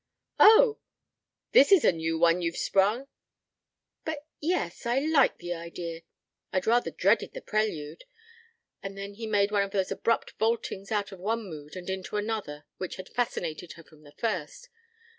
[0.39, 0.79] "Oh!
[1.51, 3.07] This is a new one you've sprung.
[4.03, 6.01] But yes I like the idea.
[6.51, 8.05] I'd rather dreaded the prelude."
[8.81, 12.65] And then he made one of those abrupt vaultings out of one mood into another
[12.77, 14.69] which had fascinated her from the first.